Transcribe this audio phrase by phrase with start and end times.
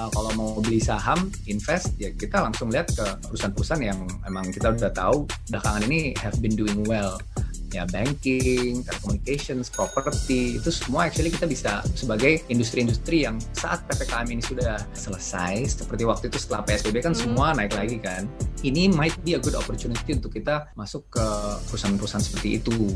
[0.00, 4.72] uh, kalau mau beli saham invest ya kita langsung lihat ke perusahaan-perusahaan yang emang kita
[4.72, 7.20] udah tahu belakangan ini have been doing well
[7.70, 14.42] ya banking, telecommunications, property itu semua actually kita bisa sebagai industri-industri yang saat ppkm ini
[14.42, 17.22] sudah selesai seperti waktu itu setelah psbb kan hmm.
[17.22, 18.26] semua naik lagi kan
[18.66, 21.26] ini might be a good opportunity untuk kita masuk ke
[21.70, 22.90] perusahaan-perusahaan seperti itu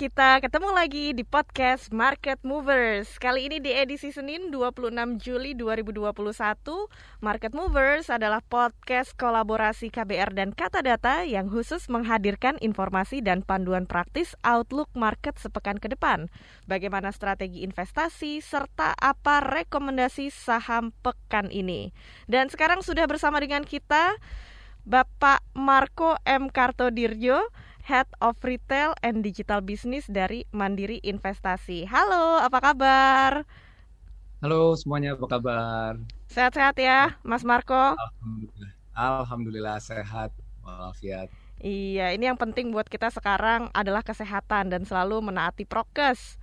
[0.00, 3.20] kita ketemu lagi di podcast Market Movers.
[3.20, 6.16] Kali ini di edisi Senin 26 Juli 2021,
[7.20, 13.84] Market Movers adalah podcast kolaborasi KBR dan Kata Data yang khusus menghadirkan informasi dan panduan
[13.84, 16.32] praktis outlook market sepekan ke depan.
[16.64, 21.92] Bagaimana strategi investasi serta apa rekomendasi saham pekan ini.
[22.24, 24.16] Dan sekarang sudah bersama dengan kita
[24.88, 26.48] Bapak Marco M.
[26.48, 27.52] Kartodirjo
[27.90, 31.90] Head of Retail and Digital Business dari Mandiri Investasi.
[31.90, 33.42] Halo, apa kabar?
[34.38, 35.98] Halo semuanya, apa kabar?
[36.30, 37.74] Sehat-sehat ya, Mas Marco?
[37.74, 40.30] Alhamdulillah, Alhamdulillah sehat
[40.62, 41.34] walafiat.
[41.58, 46.38] Iya, ini yang penting buat kita sekarang adalah kesehatan dan selalu menaati prokes.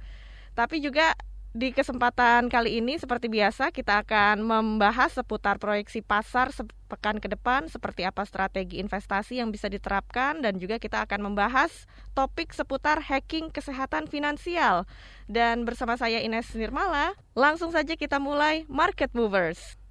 [0.51, 1.15] Tapi juga
[1.57, 7.65] di kesempatan kali ini seperti biasa kita akan membahas seputar proyeksi pasar sepekan ke depan
[7.65, 13.49] seperti apa strategi investasi yang bisa diterapkan dan juga kita akan membahas topik seputar hacking
[13.49, 14.85] kesehatan finansial.
[15.25, 19.81] Dan bersama saya Ines Nirmala, langsung saja kita mulai Market Movers.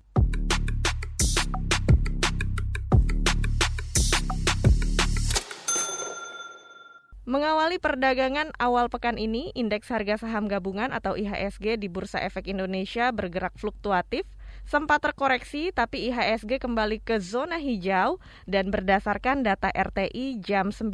[7.26, 13.10] Mengawali perdagangan awal pekan ini, indeks harga saham gabungan atau IHSG di Bursa Efek Indonesia
[13.10, 14.22] bergerak fluktuatif,
[14.62, 20.86] sempat terkoreksi tapi IHSG kembali ke zona hijau dan berdasarkan data RTI jam 9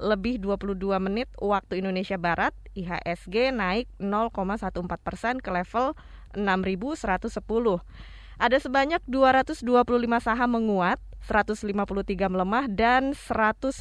[0.00, 5.92] lebih 22 menit waktu Indonesia Barat, IHSG naik 0,14 persen ke level
[6.32, 7.84] 6110.
[8.36, 9.64] Ada sebanyak 225
[10.20, 11.72] saham menguat, 153
[12.28, 13.72] melemah dan 196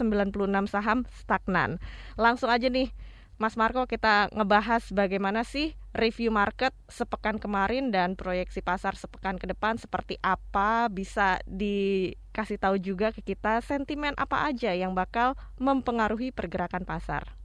[0.71, 1.77] saham stagnan.
[2.15, 2.89] Langsung aja nih
[3.35, 9.43] Mas Marco kita ngebahas bagaimana sih review market sepekan kemarin dan proyeksi pasar sepekan ke
[9.43, 16.31] depan seperti apa bisa dikasih tahu juga ke kita sentimen apa aja yang bakal mempengaruhi
[16.31, 17.35] pergerakan pasar.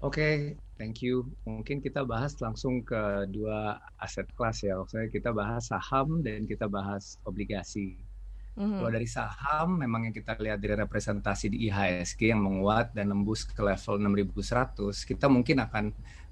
[0.00, 1.28] Oke, thank you.
[1.44, 4.80] Mungkin kita bahas langsung ke dua aset kelas ya.
[4.80, 8.00] Maksudnya kita bahas saham dan kita bahas obligasi.
[8.56, 8.76] Mm-hmm.
[8.80, 13.46] Kalau dari saham, memang yang kita lihat dari representasi di IHSG yang menguat dan nembus
[13.46, 15.84] ke level 6100, kita mungkin akan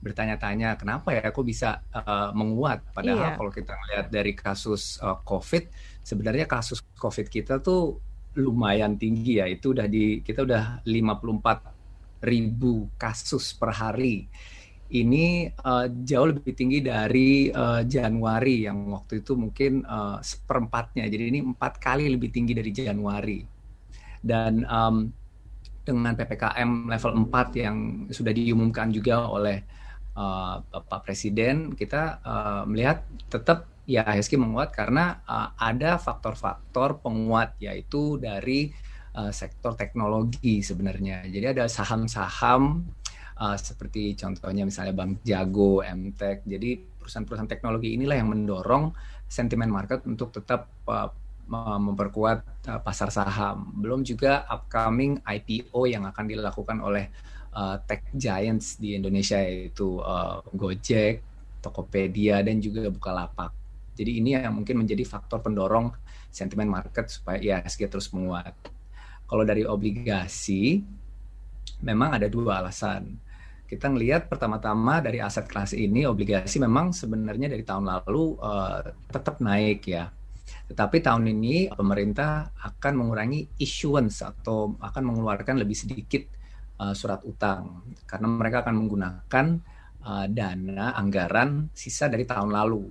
[0.03, 2.83] bertanya-tanya kenapa ya kok bisa uh, menguat.
[2.91, 3.37] Padahal iya.
[3.39, 5.71] kalau kita lihat dari kasus uh, COVID,
[6.03, 8.03] sebenarnya kasus COVID kita tuh
[8.35, 9.47] lumayan tinggi ya.
[9.47, 11.78] Itu udah di kita udah 54
[12.23, 14.27] ribu kasus per hari.
[14.89, 21.05] Ini uh, jauh lebih tinggi dari uh, Januari yang waktu itu mungkin uh, seperempatnya.
[21.13, 23.45] Jadi ini empat kali lebih tinggi dari Januari.
[24.25, 25.13] Dan um,
[25.85, 27.77] dengan ppkm level 4 yang
[28.09, 29.61] sudah diumumkan juga oleh
[30.17, 37.57] uh, Pak Presiden, kita uh, melihat tetap ya HSG menguat karena uh, ada faktor-faktor penguat
[37.57, 38.77] yaitu dari
[39.19, 41.27] uh, sektor teknologi sebenarnya.
[41.27, 42.87] Jadi ada saham-saham
[43.43, 46.47] uh, seperti contohnya misalnya Bank Jago, MTech.
[46.47, 48.95] Jadi perusahaan-perusahaan teknologi inilah yang mendorong
[49.27, 51.11] sentimen market untuk tetap uh,
[51.51, 53.75] memperkuat uh, pasar saham.
[53.75, 57.09] Belum juga upcoming IPO yang akan dilakukan oleh
[57.57, 61.25] uh, tech giants di Indonesia yaitu uh, Gojek,
[61.65, 63.57] Tokopedia dan juga Bukalapak.
[63.99, 65.91] Jadi ini yang mungkin menjadi faktor pendorong
[66.31, 68.78] sentimen market supaya IHSG terus menguat.
[69.29, 70.81] Kalau dari obligasi,
[71.85, 73.13] memang ada dua alasan.
[73.69, 78.81] Kita ngelihat pertama-tama dari aset kelas ini, obligasi memang sebenarnya dari tahun lalu uh,
[79.13, 80.09] tetap naik ya.
[80.73, 86.25] Tetapi tahun ini pemerintah akan mengurangi issuance atau akan mengeluarkan lebih sedikit
[86.81, 89.47] uh, surat utang karena mereka akan menggunakan
[90.09, 92.89] uh, dana anggaran sisa dari tahun lalu.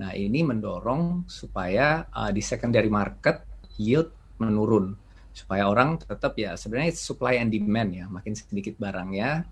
[0.00, 3.44] Nah, ini mendorong supaya uh, di secondary market
[3.76, 4.08] yield
[4.40, 4.96] menurun
[5.40, 9.48] supaya orang tetap ya sebenarnya supply and demand ya makin sedikit barangnya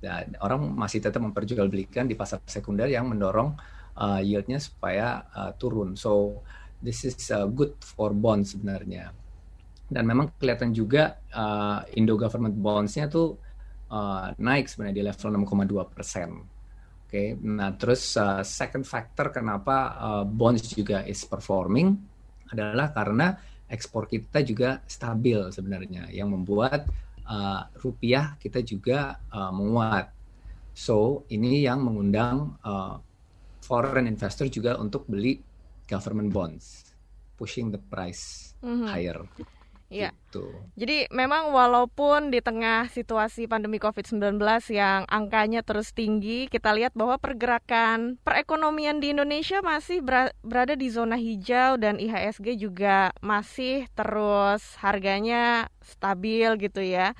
[0.00, 3.52] dan orang masih tetap memperjualbelikan di pasar sekunder yang mendorong
[4.00, 6.40] uh, yieldnya supaya uh, turun so
[6.80, 9.12] this is uh, good for bonds sebenarnya
[9.88, 13.36] dan memang kelihatan juga uh, Indo government bonds-nya tuh
[13.92, 16.30] uh, naik sebenarnya di level 6,2 persen
[17.08, 17.40] Oke, okay.
[17.40, 21.96] nah terus uh, second factor kenapa uh, bonds juga is performing
[22.52, 23.32] adalah karena
[23.68, 26.88] ekspor kita juga stabil sebenarnya, yang membuat
[27.28, 30.10] uh, rupiah kita juga uh, menguat.
[30.72, 32.96] So ini yang mengundang uh,
[33.62, 35.38] foreign investor juga untuk beli
[35.84, 36.94] government bonds,
[37.36, 38.86] pushing the price mm -hmm.
[38.88, 39.18] higher.
[39.88, 40.12] Iya.
[40.12, 40.44] Gitu.
[40.76, 44.36] Jadi memang walaupun di tengah situasi pandemi COVID-19
[44.68, 50.04] yang angkanya terus tinggi, kita lihat bahwa pergerakan perekonomian di Indonesia masih
[50.44, 57.16] berada di zona hijau dan IHSG juga masih terus harganya stabil gitu ya.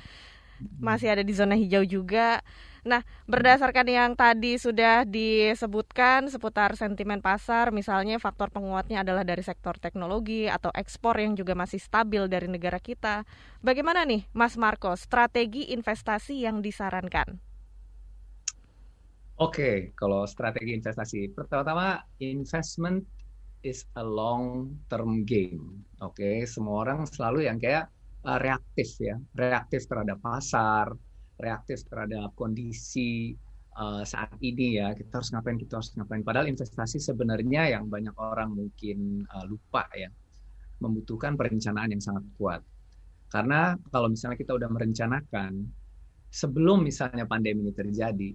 [0.76, 2.44] Masih ada di zona hijau juga.
[2.88, 9.76] Nah, berdasarkan yang tadi sudah disebutkan seputar sentimen pasar, misalnya faktor penguatnya adalah dari sektor
[9.76, 13.28] teknologi atau ekspor yang juga masih stabil dari negara kita.
[13.60, 17.36] Bagaimana nih, Mas Marco, strategi investasi yang disarankan?
[19.36, 23.04] Oke, kalau strategi investasi, pertama-tama investment
[23.60, 25.84] is a long term game.
[26.00, 27.92] Oke, semua orang selalu yang kayak
[28.24, 30.88] uh, reaktif ya, reaktif terhadap pasar,
[31.38, 33.34] reaktif terhadap kondisi
[33.78, 34.92] uh, saat ini ya.
[34.92, 36.22] Kita harus ngapain kita harus ngapain.
[36.26, 40.10] Padahal investasi sebenarnya yang banyak orang mungkin uh, lupa ya
[40.78, 42.62] membutuhkan perencanaan yang sangat kuat.
[43.28, 45.66] Karena kalau misalnya kita udah merencanakan
[46.28, 48.30] sebelum misalnya pandemi ini terjadi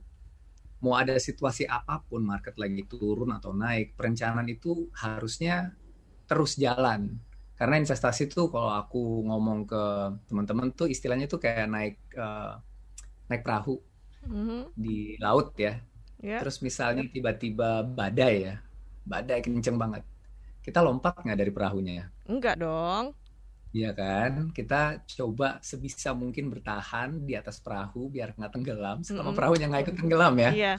[0.83, 5.71] mau ada situasi apa pun market lagi turun atau naik perencanaan itu harusnya
[6.27, 7.15] terus jalan.
[7.55, 9.83] Karena investasi itu kalau aku ngomong ke
[10.27, 12.59] teman-teman tuh istilahnya tuh kayak naik uh,
[13.27, 13.79] naik perahu
[14.27, 14.61] mm-hmm.
[14.75, 15.79] di laut ya.
[16.23, 16.39] Yeah.
[16.39, 18.55] Terus misalnya tiba-tiba badai ya,
[19.03, 20.03] badai kenceng banget.
[20.63, 22.05] Kita lompat nggak dari perahunya ya?
[22.31, 23.11] Enggak dong.
[23.73, 29.25] Iya kan, kita coba sebisa mungkin bertahan di atas perahu biar nggak tenggelam selama mm
[29.25, 29.37] -hmm.
[29.41, 30.51] perahunya nggak ikut tenggelam ya.
[30.53, 30.77] Yeah.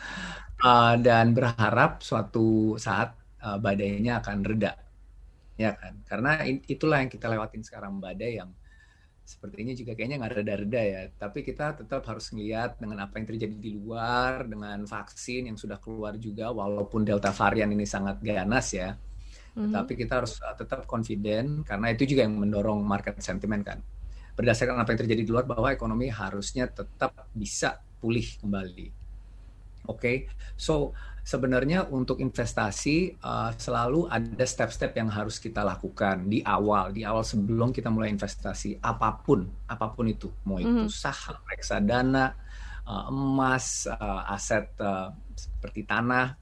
[0.63, 4.79] Uh, dan berharap suatu saat uh, badainya akan reda,
[5.59, 6.07] ya kan?
[6.07, 8.55] Karena itulah yang kita lewatin sekarang badai yang
[9.25, 11.03] sepertinya juga kayaknya nggak reda-reda ya.
[11.17, 15.81] Tapi kita tetap harus melihat dengan apa yang terjadi di luar, dengan vaksin yang sudah
[15.81, 18.93] keluar juga, walaupun delta varian ini sangat ganas ya.
[19.57, 19.73] Mm-hmm.
[19.73, 23.81] Tapi kita harus uh, tetap confident karena itu juga yang mendorong market sentiment kan.
[24.37, 28.89] Berdasarkan apa yang terjadi di luar bahwa ekonomi harusnya tetap bisa pulih kembali.
[29.85, 30.17] Oke, okay?
[30.57, 37.01] so sebenarnya untuk investasi uh, selalu ada step-step yang harus kita lakukan di awal, di
[37.01, 40.93] awal sebelum kita mulai investasi apa pun, apa pun itu, mau itu mm -hmm.
[40.93, 42.37] saham, reksadana,
[42.85, 46.37] uh, emas, uh, aset uh, seperti tanah.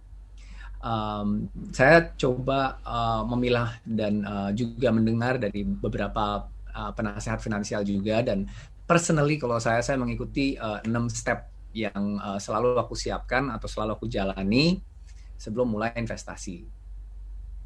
[0.82, 8.18] Um, saya coba uh, memilah dan uh, juga mendengar dari beberapa uh, penasehat finansial juga
[8.26, 8.50] dan
[8.82, 13.96] personally kalau saya saya mengikuti uh, 6 step yang uh, selalu aku siapkan atau selalu
[13.96, 14.80] aku jalani
[15.40, 16.62] sebelum mulai investasi.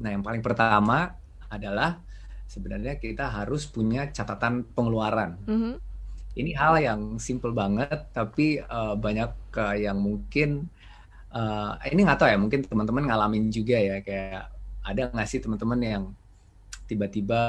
[0.01, 1.13] Nah, yang paling pertama
[1.51, 2.01] adalah
[2.47, 5.37] sebenarnya kita harus punya catatan pengeluaran.
[5.45, 5.73] Mm -hmm.
[6.37, 10.69] Ini hal yang simple banget, tapi uh, banyak uh, yang mungkin
[11.33, 14.53] uh, ini nggak tahu ya, mungkin teman-teman ngalamin juga ya, kayak
[14.85, 16.03] ada nggak sih teman-teman yang
[16.87, 17.41] tiba-tiba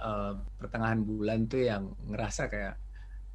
[0.00, 2.74] uh, pertengahan bulan tuh yang ngerasa kayak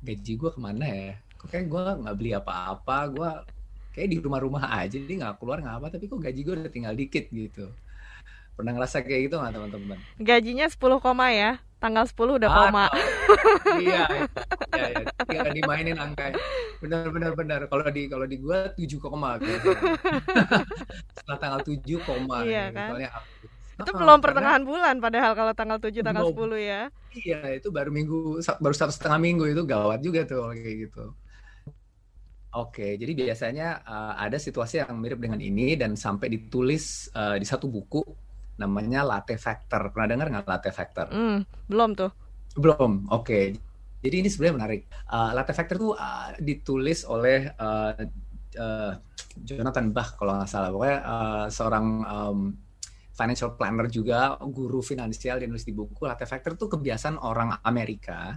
[0.02, 1.14] gaji gue ke mana ya?
[1.50, 3.30] Kayak gue nggak beli apa-apa gue
[3.92, 6.94] kayak di rumah-rumah aja jadi nggak keluar nggak apa tapi kok gaji gue udah tinggal
[6.94, 7.66] dikit gitu
[8.56, 12.86] pernah ngerasa kayak gitu nggak teman-teman gajinya 10 koma ya tanggal 10 udah ah, koma
[13.84, 14.06] iya
[14.78, 16.30] iya iya tinggal dimainin angka
[16.78, 19.42] benar benar benar kalau di kalau di gue 7 koma
[21.18, 22.78] setelah tanggal 7 koma iya gitu.
[22.78, 23.12] kan
[23.82, 26.54] itu belum pertengahan bulan padahal kalau tanggal 7 tanggal belum.
[26.54, 26.82] 10 ya.
[27.18, 31.06] Iya, itu baru minggu baru satu setengah minggu itu gawat juga tuh kayak gitu.
[32.52, 37.48] Oke, jadi biasanya uh, ada situasi yang mirip dengan ini dan sampai ditulis uh, di
[37.48, 38.04] satu buku
[38.60, 39.88] namanya latte factor.
[39.96, 41.08] Pernah dengar nggak latte factor?
[41.16, 42.12] Mm, belum tuh.
[42.60, 43.08] Belum.
[43.08, 43.56] Oke.
[44.04, 44.82] Jadi ini sebenarnya menarik.
[45.08, 47.96] Uh, latte factor tuh uh, ditulis oleh uh,
[48.60, 48.94] uh,
[49.48, 50.76] Jonathan Bach kalau nggak salah.
[50.76, 52.40] Pokoknya uh, seorang um,
[53.16, 56.04] financial planner juga, guru finansial di nulis di buku.
[56.04, 58.36] Latte factor tuh kebiasaan orang Amerika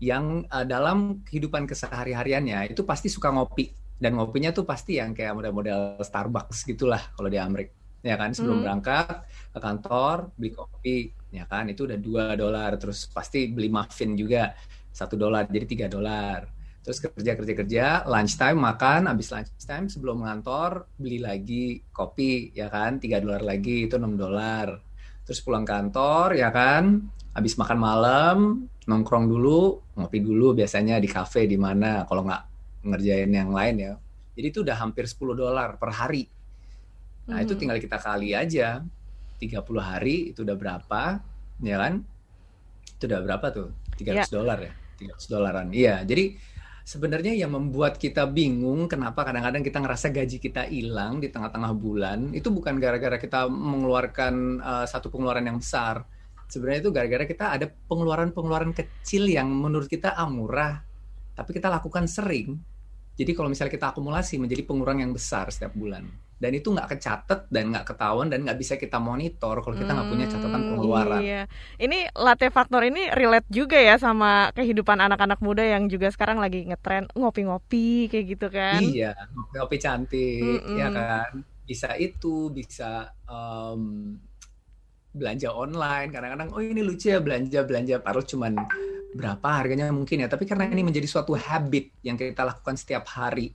[0.00, 3.70] yang uh, dalam kehidupan kesehari-hariannya itu pasti suka ngopi.
[4.00, 8.32] Dan ngopinya tuh pasti yang kayak model-model Starbucks gitulah kalau di Amerika ya kan?
[8.32, 8.64] Sebelum hmm.
[8.64, 9.16] berangkat
[9.52, 11.68] ke kantor beli kopi ya kan?
[11.68, 14.56] Itu udah dua dolar terus pasti beli muffin juga
[14.88, 16.48] satu dolar jadi tiga dolar.
[16.80, 22.56] Terus kerja kerja kerja lunch time makan habis lunch time sebelum ngantor beli lagi kopi
[22.56, 22.96] ya kan?
[22.96, 24.80] Tiga dolar lagi itu enam dolar.
[25.28, 27.04] Terus pulang kantor ya kan
[27.36, 28.38] habis makan malam
[28.84, 32.42] nongkrong dulu ngopi dulu biasanya di cafe di mana kalau nggak
[32.86, 33.92] ngerjain yang lain ya
[34.34, 36.26] jadi itu udah hampir 10 dolar per hari
[37.30, 37.46] Nah, mm -hmm.
[37.46, 38.82] itu tinggal kita kali aja.
[39.40, 41.02] 30 hari itu udah berapa,
[41.64, 42.04] ya kan?
[42.98, 43.68] Itu udah berapa tuh?
[43.96, 44.28] 300 yeah.
[44.28, 44.72] dolar ya?
[45.00, 45.66] 300 dolaran.
[45.72, 46.36] Iya, jadi
[46.84, 52.34] sebenarnya yang membuat kita bingung kenapa kadang-kadang kita ngerasa gaji kita hilang di tengah-tengah bulan
[52.34, 56.04] itu bukan gara-gara kita mengeluarkan uh, satu pengeluaran yang besar.
[56.50, 60.82] Sebenarnya itu gara-gara kita ada pengeluaran-pengeluaran kecil yang menurut kita ah murah,
[61.38, 62.58] tapi kita lakukan sering.
[63.14, 67.40] Jadi kalau misalnya kita akumulasi menjadi pengurangan yang besar setiap bulan dan itu nggak kecatet
[67.52, 70.68] dan nggak ketahuan dan nggak bisa kita monitor kalau kita nggak hmm, punya catatan hmm,
[70.72, 71.20] pengeluaran.
[71.20, 71.42] Iya.
[71.76, 76.64] Ini latte faktor ini relate juga ya sama kehidupan anak-anak muda yang juga sekarang lagi
[76.64, 78.80] ngetren ngopi-ngopi kayak gitu kan?
[78.80, 80.76] Iya, ngopi-ngopi cantik, mm -mm.
[80.80, 81.30] ya kan.
[81.68, 84.16] Bisa itu, bisa um,
[85.10, 86.08] belanja online.
[86.14, 88.54] Kadang-kadang, oh ini lucu ya belanja belanja, harus cuman
[89.14, 90.28] berapa harganya mungkin ya.
[90.30, 93.50] Tapi karena ini menjadi suatu habit yang kita lakukan setiap hari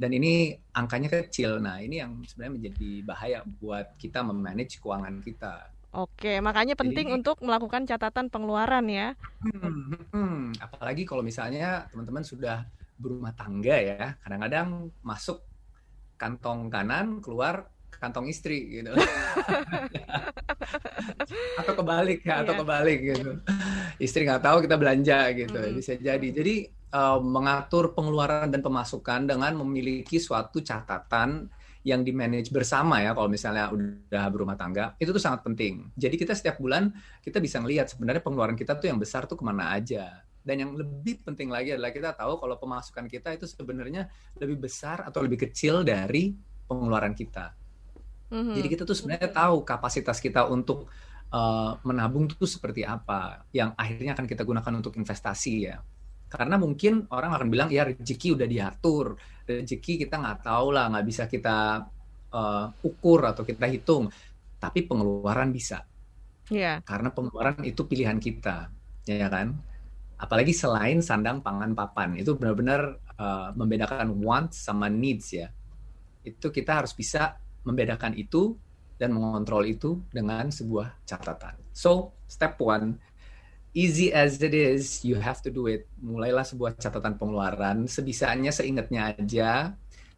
[0.00, 1.60] dan ini angkanya kecil.
[1.60, 5.68] Nah, ini yang sebenarnya menjadi bahaya buat kita memanage keuangan kita.
[5.90, 9.12] Oke, makanya penting Jadi, untuk melakukan catatan pengeluaran ya.
[9.42, 12.64] Hmm, hmm, apalagi kalau misalnya teman-teman sudah
[12.96, 15.44] berumah tangga ya, kadang-kadang masuk
[16.16, 17.68] kantong kanan, keluar
[18.00, 18.90] kantong istri gitu.
[21.60, 22.60] atau kebalik ya, atau yeah.
[22.64, 23.30] kebalik gitu.
[24.00, 25.76] Istri nggak tahu kita belanja gitu, mm.
[25.76, 26.28] bisa jadi.
[26.32, 26.54] Jadi
[26.96, 33.32] uh, mengatur pengeluaran dan pemasukan dengan memiliki suatu catatan yang di manage bersama ya kalau
[33.32, 36.92] misalnya udah berumah tangga itu tuh sangat penting jadi kita setiap bulan
[37.24, 40.76] kita bisa ngelihat sebenarnya pengeluaran kita tuh yang besar tuh ke mana aja dan yang
[40.76, 45.48] lebih penting lagi adalah kita tahu kalau pemasukan kita itu sebenarnya lebih besar atau lebih
[45.48, 46.36] kecil dari
[46.68, 47.59] pengeluaran kita
[48.30, 48.54] mm-hmm.
[48.56, 50.88] jadi kita tuh sebenarnya tahu kapasitas kita untuk
[51.34, 55.78] uh, menabung itu seperti apa yang akhirnya akan kita gunakan untuk investasi ya.
[56.30, 59.18] Karena mungkin orang akan bilang ya rezeki udah diatur.
[59.46, 61.82] Rezeki kita nggak tahu lah nggak bisa kita
[62.30, 64.10] uh, ukur atau kita hitung.
[64.60, 65.86] Tapi pengeluaran bisa.
[66.50, 66.82] Yeah.
[66.82, 68.74] karena pengeluaran itu pilihan kita
[69.06, 69.54] ya kan?
[70.18, 75.46] Apalagi selain sandang pangan papan itu benar-benar uh, membedakan wants sama needs ya.
[76.26, 78.56] Itu kita harus bisa membedakan itu
[79.00, 83.00] dan mengontrol itu dengan sebuah catatan so step one
[83.74, 85.86] easy as it is, you have to do it.
[86.02, 89.74] Mulailah sebuah catatan pengeluaran, sebisanya, seingatnya aja.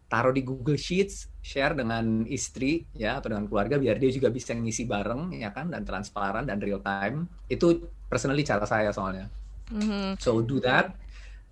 [0.08, 4.52] Taruh di Google Sheets, share dengan istri ya atau dengan keluarga biar dia juga bisa
[4.52, 7.28] ngisi bareng ya kan dan transparan dan real time.
[7.48, 9.32] Itu personally cara saya soalnya.
[9.72, 10.20] Mm-hmm.
[10.20, 10.92] So do that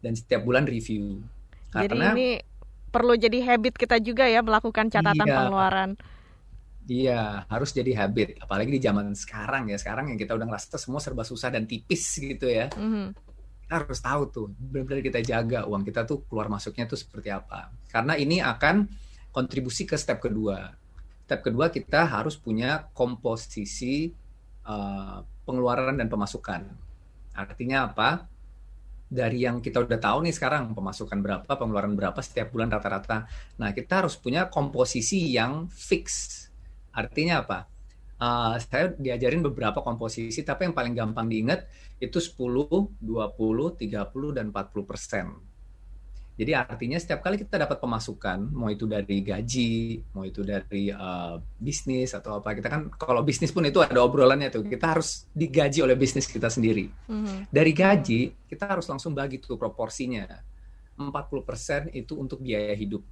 [0.05, 1.25] dan setiap bulan review.
[1.73, 2.29] Karena, Jadi ini
[2.91, 5.91] perlu jadi habit kita juga ya melakukan catatan iya, pengeluaran.
[6.91, 8.43] Iya, harus jadi habit.
[8.43, 9.79] Apalagi di zaman sekarang ya.
[9.79, 12.67] Sekarang yang kita udah ngerasa semua serba susah dan tipis gitu ya.
[12.75, 13.07] Mm-hmm.
[13.63, 17.71] Kita harus tahu tuh, benar-benar kita jaga uang kita tuh keluar masuknya tuh seperti apa.
[17.87, 18.91] Karena ini akan
[19.31, 20.75] kontribusi ke step kedua.
[21.31, 24.11] Step kedua kita harus punya komposisi
[24.67, 26.67] uh, pengeluaran dan pemasukan.
[27.39, 28.27] Artinya apa?
[29.11, 33.27] Dari yang kita udah tahu nih sekarang pemasukan berapa, pengeluaran berapa setiap bulan rata-rata.
[33.59, 36.47] Nah, kita harus punya komposisi yang fix
[36.91, 37.59] Artinya apa?
[38.21, 41.65] Uh, saya diajarin beberapa komposisi, tapi yang paling gampang diingat
[42.03, 45.27] itu 10, 20, 30, dan 40 persen.
[46.41, 51.37] Jadi artinya setiap kali kita dapat pemasukan, mau itu dari gaji, mau itu dari uh,
[51.61, 55.85] bisnis atau apa, kita kan kalau bisnis pun itu ada obrolannya tuh, kita harus digaji
[55.85, 56.89] oleh bisnis kita sendiri.
[57.13, 57.53] Mm-hmm.
[57.53, 60.25] Dari gaji kita harus langsung bagi tuh proporsinya.
[60.97, 63.05] 40% itu untuk biaya hidup.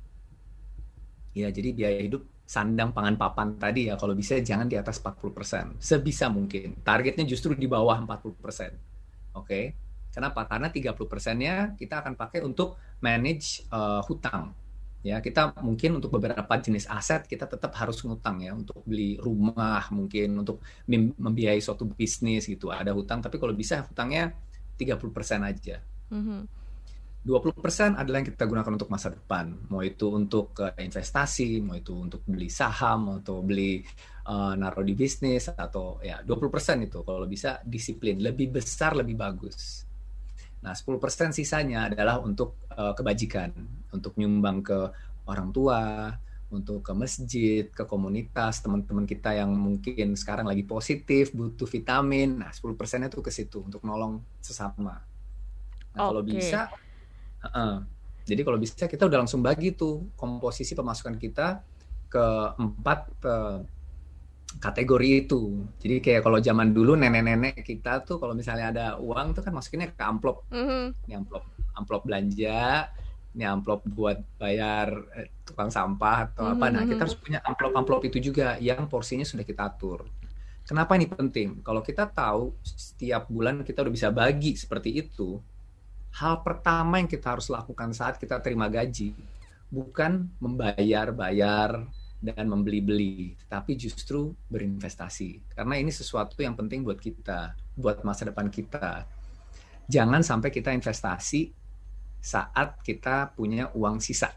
[1.36, 5.76] Ya, jadi biaya hidup sandang pangan papan tadi ya kalau bisa jangan di atas 40%.
[5.76, 6.80] Sebisa mungkin.
[6.80, 8.08] Targetnya justru di bawah 40%.
[8.08, 8.72] Oke.
[9.36, 9.64] Okay?
[10.12, 10.48] Kenapa?
[10.48, 14.54] Karena 30%-nya kita akan pakai untuk manage uh, hutang.
[15.06, 19.86] Ya, kita mungkin untuk beberapa jenis aset kita tetap harus ngutang ya untuk beli rumah,
[19.94, 20.58] mungkin untuk
[20.90, 22.74] membiayai suatu bisnis gitu.
[22.74, 24.34] Ada hutang, tapi kalau bisa hutangnya
[24.74, 24.98] 30%
[25.46, 25.78] aja.
[26.10, 26.40] Mm -hmm.
[27.28, 29.52] 20% adalah yang kita gunakan untuk masa depan.
[29.68, 33.82] Mau itu untuk uh, investasi, mau itu untuk beli saham, atau beli
[34.26, 39.87] uh, naruh di bisnis atau ya 20% itu kalau bisa disiplin, lebih besar lebih bagus.
[40.58, 43.54] Nah, 10% sisanya adalah untuk uh, kebajikan,
[43.94, 44.78] untuk nyumbang ke
[45.28, 46.10] orang tua,
[46.48, 52.42] untuk ke masjid, ke komunitas, teman-teman kita yang mungkin sekarang lagi positif, butuh vitamin.
[52.42, 54.98] Nah, 10%-nya itu ke situ untuk nolong sesama.
[55.94, 56.08] Nah, okay.
[56.10, 56.60] kalau bisa
[57.38, 57.86] Uh,
[58.26, 61.62] jadi kalau bisa kita udah langsung bagi tuh komposisi pemasukan kita
[62.10, 62.26] ke
[62.58, 63.62] empat uh,
[64.56, 65.68] kategori itu.
[65.76, 69.92] Jadi kayak kalau zaman dulu nenek-nenek kita tuh kalau misalnya ada uang tuh kan masukinnya
[69.92, 70.48] ke amplop.
[70.48, 70.84] Mm-hmm.
[71.04, 71.44] Ini amplop
[71.76, 72.88] amplop belanja.
[73.36, 76.74] ini amplop buat bayar eh, tukang sampah atau apa.
[76.74, 77.28] Nah, kita harus mm-hmm.
[77.28, 80.08] punya amplop-amplop itu juga yang porsinya sudah kita atur.
[80.66, 81.62] Kenapa ini penting?
[81.62, 85.38] Kalau kita tahu setiap bulan kita udah bisa bagi seperti itu,
[86.18, 89.14] hal pertama yang kita harus lakukan saat kita terima gaji
[89.68, 91.84] bukan membayar-bayar
[92.18, 95.54] dan membeli-beli, tapi justru berinvestasi.
[95.54, 99.06] Karena ini sesuatu yang penting buat kita, buat masa depan kita.
[99.86, 101.54] Jangan sampai kita investasi
[102.18, 104.34] saat kita punya uang sisa.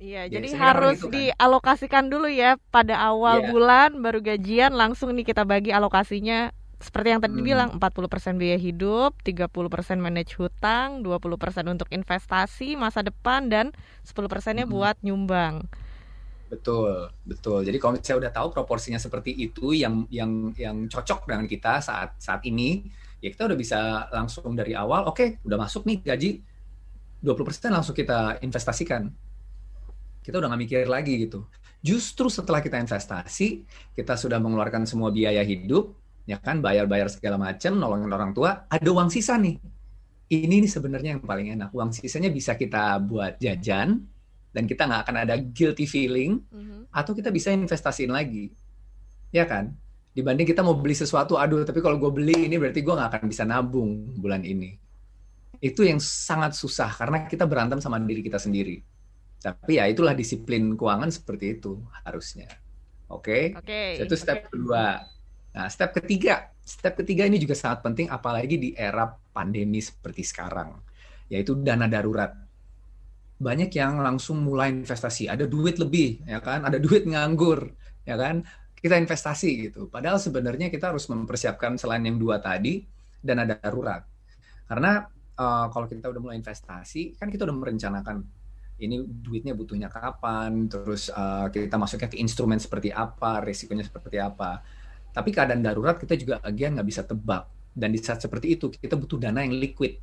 [0.00, 1.14] Iya, jadi, jadi harus gitu kan.
[1.14, 3.48] dialokasikan dulu ya pada awal yeah.
[3.48, 6.50] bulan baru gajian langsung nih kita bagi alokasinya
[6.82, 7.46] seperti yang tadi hmm.
[7.46, 13.72] bilang 40% biaya hidup, 30% manage hutang, 20% untuk investasi masa depan dan
[14.04, 14.72] 10%-nya hmm.
[14.74, 15.64] buat nyumbang.
[16.54, 17.66] Betul, betul.
[17.66, 22.14] Jadi kalau saya udah tahu proporsinya seperti itu yang yang yang cocok dengan kita saat
[22.22, 22.86] saat ini,
[23.18, 26.30] ya kita udah bisa langsung dari awal, oke, okay, udah masuk nih gaji
[27.24, 29.10] 20% langsung kita investasikan.
[30.22, 31.42] Kita udah nggak mikir lagi gitu.
[31.82, 35.92] Justru setelah kita investasi, kita sudah mengeluarkan semua biaya hidup,
[36.24, 39.60] ya kan, bayar-bayar segala macam, nolongin orang tua, ada uang sisa nih.
[40.32, 41.68] Ini nih sebenarnya yang paling enak.
[41.76, 44.00] Uang sisanya bisa kita buat jajan,
[44.54, 46.94] dan kita nggak akan ada guilty feeling, mm-hmm.
[46.94, 48.54] atau kita bisa investasiin lagi,
[49.34, 49.74] ya kan?
[50.14, 53.26] Dibanding kita mau beli sesuatu, aduh, tapi kalau gue beli ini berarti gue nggak akan
[53.26, 54.84] bisa nabung bulan ini
[55.64, 58.84] itu yang sangat susah karena kita berantem sama diri kita sendiri.
[59.40, 62.52] Tapi ya itulah disiplin keuangan seperti itu harusnya.
[63.08, 63.56] Oke.
[63.56, 63.96] Okay?
[63.96, 64.04] Okay.
[64.04, 64.50] Itu step okay.
[64.52, 64.84] kedua.
[65.56, 70.76] Nah, step ketiga, step ketiga ini juga sangat penting apalagi di era pandemi seperti sekarang,
[71.32, 72.36] yaitu dana darurat.
[73.34, 76.62] Banyak yang langsung mulai investasi, ada duit lebih, ya kan?
[76.62, 77.70] Ada duit nganggur,
[78.06, 78.46] ya kan?
[78.78, 79.88] Kita investasi gitu.
[79.88, 82.84] Padahal sebenarnya kita harus mempersiapkan selain yang dua tadi
[83.24, 84.04] dana darurat.
[84.68, 85.02] Karena
[85.40, 88.22] uh, kalau kita udah mulai investasi, kan kita udah merencanakan
[88.74, 94.60] ini duitnya butuhnya kapan, terus uh, kita masuknya ke instrumen seperti apa, risikonya seperti apa.
[95.14, 97.46] Tapi keadaan darurat kita juga again nggak bisa tebak.
[97.74, 99.98] Dan di saat seperti itu kita butuh dana yang liquid.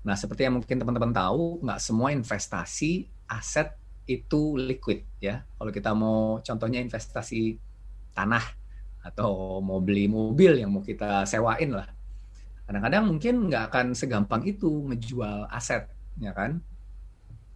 [0.00, 3.76] Nah seperti yang mungkin teman-teman tahu, nggak semua investasi aset
[4.08, 5.44] itu liquid ya.
[5.56, 7.60] Kalau kita mau contohnya investasi
[8.16, 8.42] tanah
[9.00, 11.88] atau mau beli mobil yang mau kita sewain lah.
[12.68, 16.60] Kadang-kadang mungkin nggak akan segampang itu ngejual aset ya kan?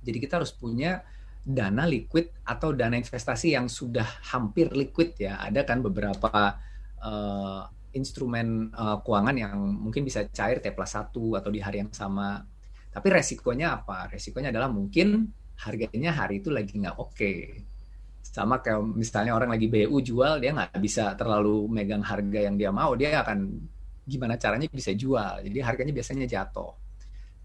[0.04, 1.00] Jadi kita harus punya
[1.44, 5.40] dana liquid atau dana investasi yang sudah hampir liquid ya.
[5.40, 6.60] Ada kan beberapa
[7.00, 7.62] uh,
[7.94, 12.42] instrumen uh, keuangan yang mungkin bisa cair T plus satu atau di hari yang sama
[12.90, 15.30] tapi resikonya apa resikonya adalah mungkin
[15.64, 17.62] harganya hari itu lagi nggak oke okay.
[18.22, 22.74] sama kayak misalnya orang lagi BU jual dia nggak bisa terlalu megang harga yang dia
[22.74, 23.70] mau dia akan
[24.04, 25.40] gimana caranya bisa jual.
[25.40, 26.72] Jadi harganya biasanya jatuh.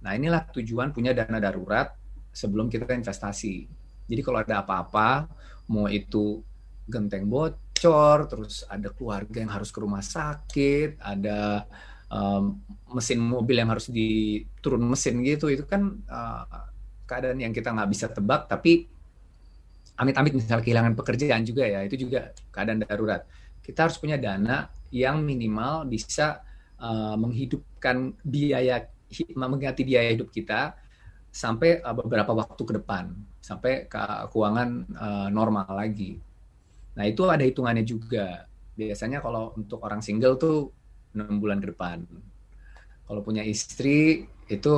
[0.04, 1.96] Nah inilah tujuan punya dana darurat
[2.36, 3.68] sebelum kita investasi.
[4.08, 5.28] Jadi kalau ada apa-apa,
[5.72, 6.44] mau itu
[6.90, 7.28] genteng
[7.80, 11.64] bocor, terus ada keluarga yang harus ke rumah sakit, ada
[12.12, 12.60] um,
[12.92, 16.68] mesin mobil yang harus diturun mesin gitu, itu kan uh,
[17.08, 18.84] keadaan yang kita nggak bisa tebak, tapi
[19.96, 23.24] amit-amit misalnya kehilangan pekerjaan juga ya, itu juga keadaan darurat.
[23.64, 26.44] Kita harus punya dana yang minimal bisa
[26.84, 28.92] uh, menghidupkan biaya
[29.40, 30.76] mengganti biaya hidup kita
[31.32, 34.04] sampai uh, beberapa waktu ke depan sampai ke
[34.36, 36.20] keuangan uh, normal lagi.
[37.00, 38.44] Nah itu ada hitungannya juga.
[38.76, 40.76] Biasanya kalau untuk orang single tuh
[41.16, 42.04] enam bulan ke depan.
[43.08, 44.76] Kalau punya istri itu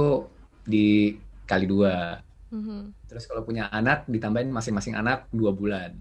[0.61, 1.17] di
[1.49, 2.21] kali dua.
[2.53, 3.09] Mm-hmm.
[3.09, 5.97] Terus kalau punya anak ditambahin masing-masing anak dua bulan.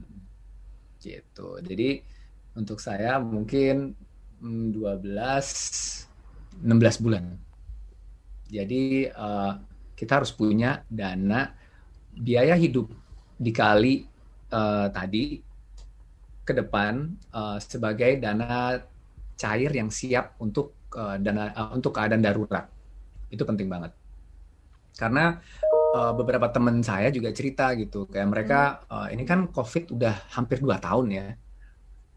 [1.00, 1.48] Gitu.
[1.64, 2.04] Jadi
[2.52, 3.96] untuk saya mungkin
[4.44, 4.76] 12
[6.60, 7.24] 16 bulan.
[8.50, 9.56] Jadi uh,
[9.96, 11.54] kita harus punya dana
[12.10, 12.90] biaya hidup
[13.40, 14.04] dikali
[14.50, 15.49] uh, tadi
[16.50, 18.82] ke depan uh, sebagai dana
[19.38, 22.66] cair yang siap untuk uh, dana uh, untuk keadaan darurat.
[23.30, 23.94] Itu penting banget.
[24.98, 25.38] Karena
[25.94, 28.60] uh, beberapa teman saya juga cerita gitu kayak mereka
[28.90, 31.26] uh, ini kan COVID udah hampir dua tahun ya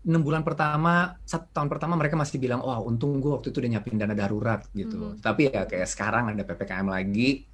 [0.03, 3.71] enam bulan pertama satu tahun pertama mereka masih bilang oh untung gue waktu itu udah
[3.71, 5.23] nyiapin dana darurat gitu hmm.
[5.23, 7.47] tapi ya kayak sekarang ada ppkm lagi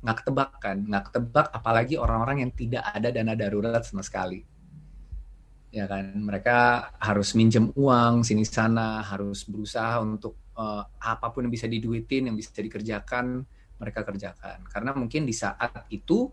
[0.00, 4.40] nggak ketebak kan nggak ketebak apalagi orang-orang yang tidak ada dana darurat sama sekali
[5.74, 11.54] ya kan mereka harus minjem uang sini sana harus berusaha untuk uh, apa pun yang
[11.54, 13.42] bisa diduitin yang bisa dikerjakan
[13.82, 16.30] mereka kerjakan karena mungkin di saat itu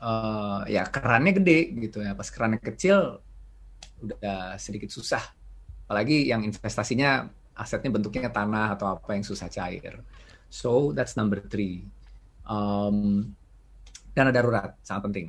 [0.00, 3.20] uh, ya kerannya gede gitu ya pas kerannya kecil
[4.04, 5.22] udah sedikit susah.
[5.84, 10.00] Apalagi yang investasinya asetnya bentuknya tanah atau apa yang susah cair.
[10.52, 11.84] So that's number three.
[12.44, 13.30] Um,
[14.12, 15.26] dana darurat sangat penting.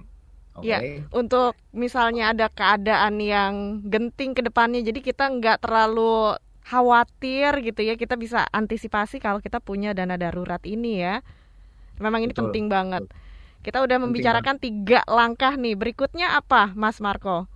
[0.56, 0.72] Okay.
[0.72, 0.80] Ya,
[1.12, 8.00] untuk misalnya ada keadaan yang genting ke depannya, jadi kita nggak terlalu khawatir gitu ya,
[8.00, 11.20] kita bisa antisipasi kalau kita punya dana darurat ini ya.
[12.00, 12.50] Memang ini Betul.
[12.50, 13.04] penting banget.
[13.62, 14.66] Kita udah penting membicarakan banget.
[14.66, 15.76] tiga langkah nih.
[15.76, 17.52] Berikutnya apa, Mas Marco?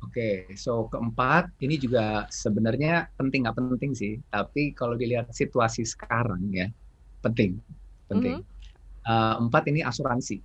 [0.00, 5.84] Oke, okay, so keempat ini juga sebenarnya penting nggak penting sih, tapi kalau dilihat situasi
[5.84, 6.72] sekarang ya
[7.20, 7.60] penting,
[8.08, 8.40] penting.
[8.40, 9.04] Mm -hmm.
[9.04, 10.40] uh, empat ini asuransi,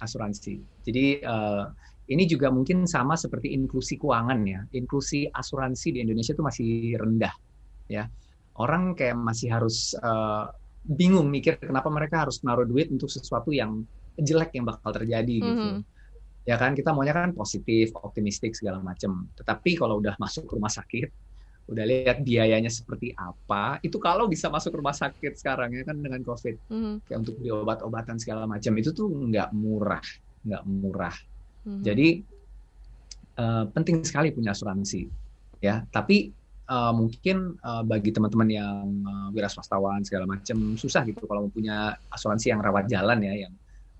[0.00, 0.60] asuransi.
[0.82, 1.68] Jadi uh,
[2.10, 7.34] ini juga mungkin sama seperti inklusi keuangan ya, inklusi asuransi di Indonesia itu masih rendah,
[7.88, 8.04] ya.
[8.54, 10.46] Orang kayak masih harus uh,
[10.84, 13.82] bingung mikir kenapa mereka harus naruh duit untuk sesuatu yang
[14.14, 15.50] jelek yang bakal terjadi mm -hmm.
[15.50, 15.68] gitu
[16.44, 21.08] ya kan kita maunya kan positif optimistik segala macam tetapi kalau udah masuk rumah sakit
[21.64, 23.80] udah lihat biayanya seperti apa?
[23.80, 26.60] Itu kalau bisa masuk rumah sakit sekarang ya kan dengan covid.
[26.68, 26.94] Mm-hmm.
[27.08, 30.04] kayak untuk beli obat-obatan segala macam itu tuh nggak murah
[30.44, 31.16] nggak murah.
[31.64, 31.80] Mm-hmm.
[31.80, 32.08] jadi
[33.40, 35.08] uh, penting sekali punya asuransi
[35.64, 35.80] ya.
[35.88, 36.28] Tapi
[36.68, 41.96] uh, mungkin uh, bagi teman-teman yang uh, wira swastawan segala macam susah gitu kalau punya
[42.12, 43.54] asuransi yang rawat jalan ya yang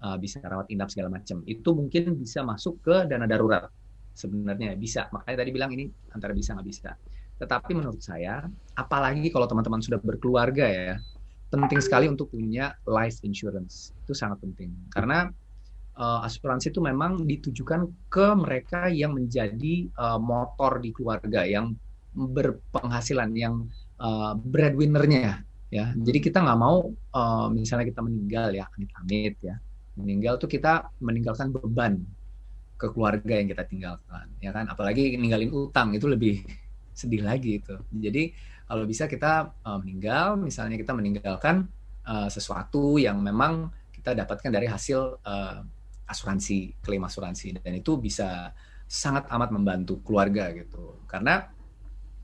[0.05, 1.41] uh, bisa rawat inap segala macam.
[1.49, 3.73] Itu mungkin bisa masuk ke dana darurat
[4.13, 5.09] sebenarnya bisa.
[5.09, 6.93] Makanya tadi bilang ini antara bisa nggak bisa
[7.39, 8.47] tetapi menurut saya
[8.79, 10.95] apalagi kalau teman-teman sudah berkeluarga ya
[11.55, 13.95] penting sekali untuk punya life insurance.
[14.03, 14.75] Itu sangat penting.
[14.91, 15.31] Karena
[15.95, 21.79] uh, asuransi itu memang ditujukan ke mereka yang menjadi uh, motor di keluarga yang
[22.15, 23.67] berpenghasilan yang
[24.03, 25.91] uh, breadwinnernya ya.
[25.95, 29.57] Jadi kita nggak mau uh, misalnya kita meninggal ya amit-amit ya.
[29.95, 32.03] Meninggal tuh kita meninggalkan beban
[32.75, 34.67] ke keluarga yang kita tinggalkan ya kan?
[34.67, 36.43] Apalagi ninggalin utang itu lebih
[36.95, 38.31] sedih lagi itu jadi
[38.65, 41.69] kalau bisa kita uh, meninggal misalnya kita meninggalkan
[42.07, 45.61] uh, sesuatu yang memang kita dapatkan dari hasil uh,
[46.07, 48.55] asuransi klaim asuransi dan itu bisa
[48.89, 51.51] sangat amat membantu keluarga gitu karena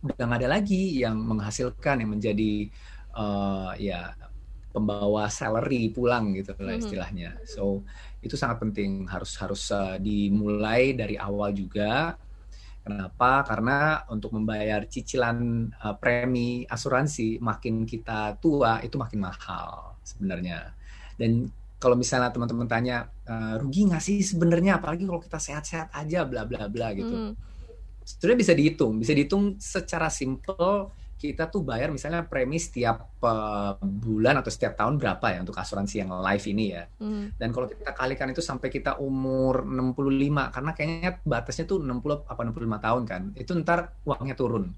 [0.00, 2.72] udah nggak ada lagi yang menghasilkan yang menjadi
[3.12, 4.16] uh, ya
[4.70, 6.82] pembawa salary pulang gitu lah mm-hmm.
[6.82, 7.30] istilahnya.
[7.44, 7.82] So
[8.22, 12.14] itu sangat penting harus harus uh, dimulai dari awal juga.
[12.80, 13.44] Kenapa?
[13.44, 20.72] Karena untuk membayar cicilan uh, premi asuransi makin kita tua itu makin mahal sebenarnya.
[21.20, 26.24] Dan kalau misalnya teman-teman tanya uh, rugi nggak sih sebenarnya apalagi kalau kita sehat-sehat aja
[26.24, 27.32] bla bla bla gitu.
[27.32, 27.32] Mm.
[28.04, 34.40] Sebenarnya bisa dihitung, bisa dihitung secara simple kita tuh bayar misalnya premi setiap uh, bulan
[34.40, 36.88] atau setiap tahun berapa ya untuk asuransi yang live ini ya.
[36.96, 37.36] Mm.
[37.36, 42.40] Dan kalau kita kalikan itu sampai kita umur 65 karena kayaknya batasnya tuh 60 apa
[42.40, 43.22] 65 tahun kan.
[43.36, 44.72] Itu ntar uangnya turun.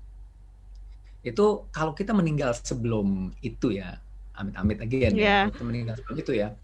[1.23, 4.03] Itu kalau kita meninggal sebelum itu ya,
[4.35, 5.47] amit-amit again yeah.
[5.47, 6.59] ya, kita meninggal sebelum itu ya.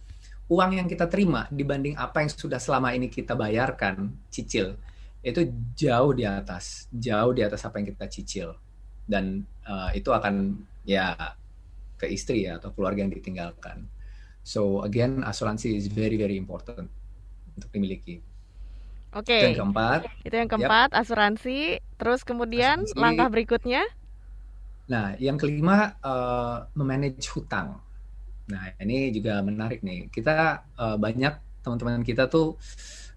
[0.51, 4.75] Uang yang kita terima dibanding apa yang sudah selama ini kita bayarkan cicil
[5.23, 8.59] itu jauh di atas, jauh di atas apa yang kita cicil
[9.09, 11.17] dan uh, itu akan ya
[11.99, 13.89] ke istri ya atau keluarga yang ditinggalkan.
[14.45, 16.87] So again asuransi is very very important
[17.59, 18.23] untuk dimiliki.
[19.17, 19.33] Oke.
[19.33, 19.41] Okay.
[19.41, 20.01] Itu yang keempat.
[20.23, 21.01] Itu yang keempat yep.
[21.01, 21.59] asuransi.
[21.99, 23.01] Terus kemudian asuransi.
[23.01, 23.83] langkah berikutnya?
[24.89, 27.77] Nah, yang kelima uh, memanage hutang.
[28.49, 30.09] Nah, ini juga menarik nih.
[30.09, 32.57] Kita uh, banyak teman-teman kita tuh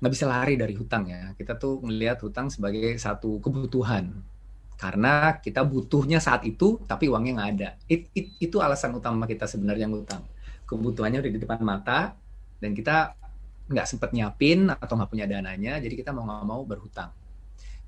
[0.04, 1.32] nggak bisa lari dari hutang ya.
[1.36, 4.12] Kita tuh melihat hutang sebagai satu kebutuhan
[4.82, 7.70] karena kita butuhnya saat itu tapi uangnya nggak ada.
[7.86, 10.26] It, it, itu alasan utama kita sebenarnya ngutang
[10.66, 12.18] kebutuhannya udah di depan mata
[12.58, 13.14] dan kita
[13.70, 17.14] nggak sempet nyiapin atau nggak punya dananya jadi kita mau nggak mau berhutang.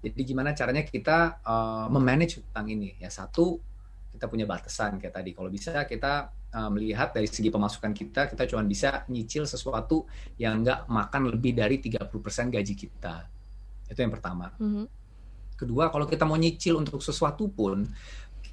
[0.06, 2.93] Jadi gimana caranya kita uh, memanage hutang ini?
[3.01, 3.58] Ya satu
[4.13, 5.34] kita punya batasan kayak tadi.
[5.34, 10.06] Kalau bisa kita uh, melihat dari segi pemasukan kita kita cuma bisa nyicil sesuatu
[10.38, 12.06] yang nggak makan lebih dari 30%
[12.53, 13.25] gaji kita.
[13.89, 14.53] Itu yang pertama.
[14.62, 15.02] Mm -hmm
[15.53, 17.85] Kedua, kalau kita mau nyicil untuk sesuatu pun,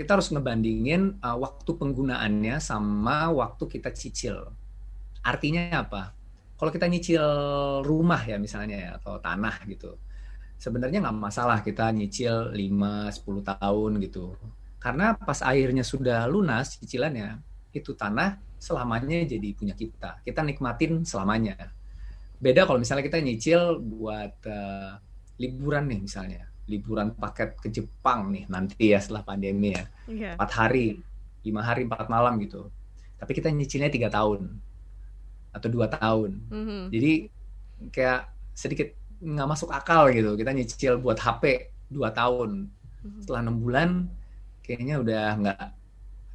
[0.00, 4.48] kita harus ngebandingin uh, waktu penggunaannya sama waktu kita cicil.
[5.20, 6.16] Artinya apa?
[6.56, 7.24] Kalau kita nyicil
[7.84, 9.96] rumah ya misalnya ya, atau tanah gitu,
[10.60, 14.36] sebenarnya nggak masalah kita nyicil 5-10 tahun gitu.
[14.80, 17.40] Karena pas akhirnya sudah lunas cicilannya,
[17.76, 20.20] itu tanah selamanya jadi punya kita.
[20.24, 21.56] Kita nikmatin selamanya.
[22.40, 24.96] Beda kalau misalnya kita nyicil buat uh,
[25.36, 29.85] liburan nih misalnya liburan paket ke Jepang nih nanti ya setelah pandemi ya.
[30.06, 30.35] Yeah.
[30.38, 31.02] empat hari
[31.42, 32.70] lima hari empat malam gitu.
[33.18, 34.54] Tapi kita nyicilnya tiga tahun
[35.50, 36.38] atau dua tahun.
[36.46, 36.83] Mm-hmm.
[36.94, 37.12] jadi
[37.90, 38.20] kayak
[38.54, 40.38] sedikit nggak masuk akal gitu.
[40.38, 42.70] Kita nyicil buat HP dua tahun.
[43.00, 43.20] Mm-hmm.
[43.24, 43.90] setelah enam bulan
[44.61, 45.61] kayaknya udah nggak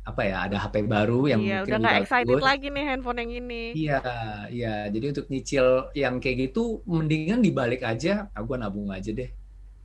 [0.06, 3.32] apa ya ada HP baru yang iya, mungkin udah nggak excited lagi nih handphone yang
[3.32, 3.64] ini.
[3.74, 4.02] Iya
[4.50, 4.76] iya.
[4.90, 8.28] Jadi untuk nyicil yang kayak gitu mendingan dibalik aja.
[8.34, 9.30] Ah, gue nabung aja deh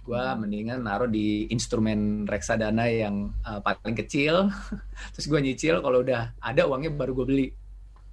[0.01, 0.39] gue hmm.
[0.41, 4.49] mendingan naruh di instrumen reksadana yang uh, paling kecil.
[5.17, 7.47] Terus gue nyicil kalau udah ada uangnya baru gue beli.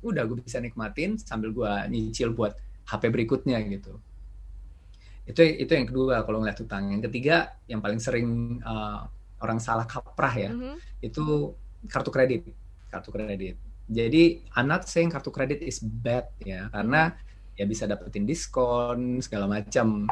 [0.04, 2.56] Udah gue bisa nikmatin sambil gue nyicil buat
[2.88, 3.98] HP berikutnya gitu.
[5.28, 9.08] Itu itu yang kedua kalau ngeliat utang yang ketiga yang paling sering uh,
[9.44, 10.76] orang salah kaprah ya mm -hmm.
[11.04, 11.56] itu
[11.88, 12.42] kartu kredit.
[12.88, 13.56] Kartu kredit.
[13.88, 17.16] Jadi anak saying kartu kredit is bad ya karena
[17.58, 20.06] ya bisa dapetin diskon segala macam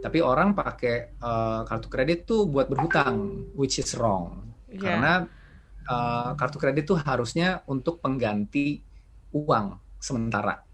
[0.00, 4.80] tapi orang pakai uh, kartu kredit tuh buat berhutang which is wrong yeah.
[4.80, 5.12] karena
[5.86, 8.80] uh, kartu kredit tuh harusnya untuk pengganti
[9.36, 10.66] uang sementara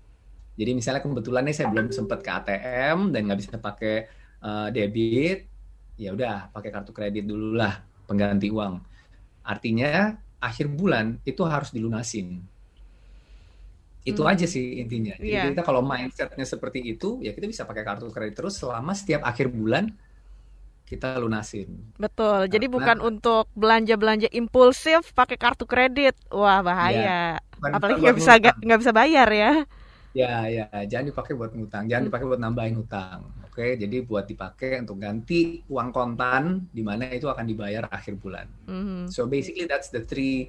[0.53, 3.97] jadi misalnya kebetulan nih saya belum sempat ke ATM dan nggak bisa pakai
[4.45, 5.49] uh, debit,
[5.97, 8.75] ya udah pakai kartu kredit dulu lah pengganti uang.
[9.49, 12.45] Artinya akhir bulan itu harus dilunasin.
[14.03, 14.33] Itu hmm.
[14.35, 15.15] aja sih intinya.
[15.19, 15.47] Jadi yeah.
[15.51, 19.51] kita kalau mindsetnya seperti itu, ya kita bisa pakai kartu kredit terus selama setiap akhir
[19.51, 19.95] bulan
[20.87, 21.73] kita lunasin.
[21.97, 22.45] Betul.
[22.45, 26.13] Karena, Jadi bukan untuk belanja-belanja impulsif pakai kartu kredit.
[26.29, 27.41] Wah bahaya.
[27.41, 29.53] Ya, Apalagi nggak bisa nggak bisa bayar ya.
[30.13, 32.09] Ya, ya, jangan dipakai buat ngutang, jangan hmm.
[32.13, 33.33] dipakai buat nambahin hutang.
[33.53, 38.49] Oke, jadi buat dipakai untuk ganti uang kontan di mana itu akan dibayar akhir bulan.
[38.65, 39.13] Mm-hmm.
[39.13, 40.49] So basically that's the three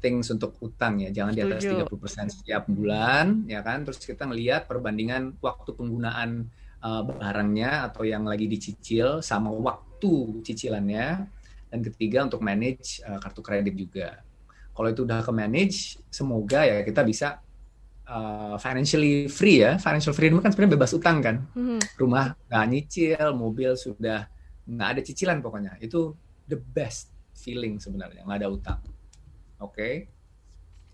[0.00, 1.12] things untuk utang ya.
[1.12, 3.84] Jangan di atas 30% setiap bulan, ya kan?
[3.84, 6.48] Terus kita ngelihat perbandingan waktu penggunaan
[6.80, 11.28] uh, barangnya atau yang lagi dicicil sama waktu cicilannya.
[11.70, 14.24] Dan ketiga untuk manage uh, kartu kredit juga.
[14.74, 17.38] Kalau itu udah ke manage, semoga ya kita bisa
[18.10, 21.80] uh, financially free ya financial freedom kan sebenarnya bebas utang kan hmm.
[21.96, 24.26] rumah nggak nyicil mobil sudah
[24.66, 26.14] nggak ada cicilan pokoknya itu
[26.50, 28.80] the best feeling sebenarnya nggak ada utang
[29.60, 29.94] oke okay?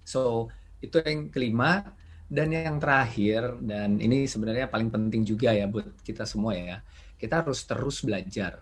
[0.03, 0.51] so
[0.83, 1.83] itu yang kelima
[2.27, 6.83] dan yang terakhir dan ini sebenarnya paling penting juga ya buat kita semua ya
[7.17, 8.59] kita harus terus belajar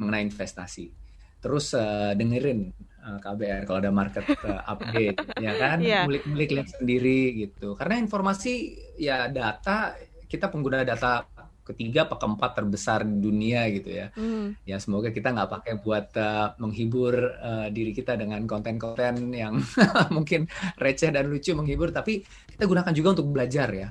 [0.00, 0.88] mengenai investasi
[1.40, 2.72] terus uh, dengerin
[3.04, 6.04] uh, eh, KBR kalau ada market uh, update ya kan yeah.
[6.08, 9.96] mulik-mulik lihat sendiri gitu karena informasi ya data
[10.28, 11.24] kita pengguna data
[11.74, 14.66] ketiga apa keempat terbesar di dunia gitu ya mm.
[14.66, 19.58] ya semoga kita nggak pakai buat uh, menghibur uh, diri kita dengan konten-konten yang
[20.16, 23.88] mungkin receh dan lucu menghibur tapi kita gunakan juga untuk belajar ya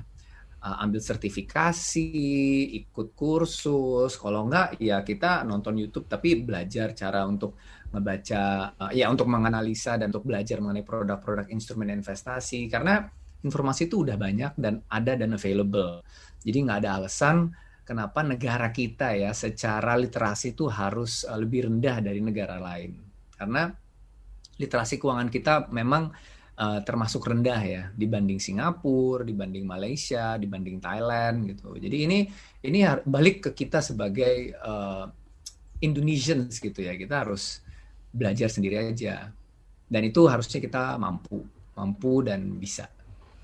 [0.60, 2.08] uh, ambil sertifikasi,
[2.84, 4.14] ikut kursus.
[4.20, 7.56] Kalau enggak, ya kita nonton YouTube tapi belajar cara untuk
[7.90, 12.68] ngebaca, uh, ya untuk menganalisa dan untuk belajar mengenai produk-produk instrumen investasi.
[12.70, 13.02] Karena
[13.40, 16.04] informasi itu udah banyak dan ada dan available.
[16.44, 17.52] Jadi nggak ada alasan
[17.90, 22.94] kenapa negara kita ya secara literasi itu harus uh, lebih rendah dari negara lain.
[23.34, 23.66] Karena
[24.62, 26.14] literasi keuangan kita memang
[26.54, 31.74] uh, termasuk rendah ya dibanding Singapura, dibanding Malaysia, dibanding Thailand gitu.
[31.82, 32.18] Jadi ini
[32.62, 35.10] ini balik ke kita sebagai uh,
[35.82, 36.94] Indonesians gitu ya.
[36.94, 37.58] Kita harus
[38.14, 39.34] belajar sendiri aja.
[39.90, 41.42] Dan itu harusnya kita mampu,
[41.74, 42.86] mampu dan bisa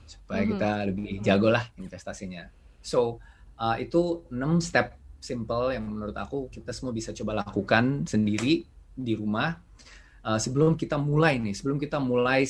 [0.06, 0.52] supaya mm -hmm.
[0.54, 2.46] kita lebih jago lah investasinya.
[2.78, 3.18] So
[3.60, 8.62] uh, itu 6 step simple yang menurut aku kita semua bisa coba lakukan sendiri
[8.96, 9.52] di rumah
[10.26, 12.42] uh, sebelum kita mulai nih, sebelum kita mulai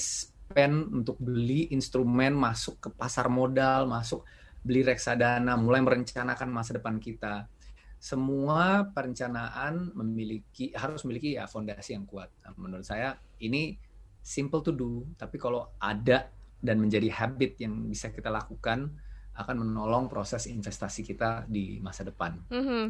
[0.47, 4.25] pen untuk beli instrumen masuk ke pasar modal, masuk
[4.63, 7.47] beli reksadana, mulai merencanakan masa depan kita.
[7.99, 12.31] Semua perencanaan memiliki harus memiliki ya fondasi yang kuat.
[12.45, 13.75] Nah, menurut saya ini
[14.23, 16.31] simple to do, tapi kalau ada
[16.63, 18.91] dan menjadi habit yang bisa kita lakukan
[19.37, 22.37] akan menolong proses investasi kita di masa depan.
[22.51, 22.85] Mm -hmm.